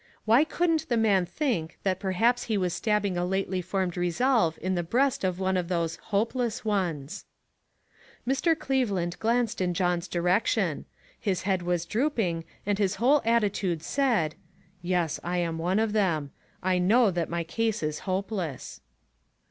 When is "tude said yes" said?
13.53-15.19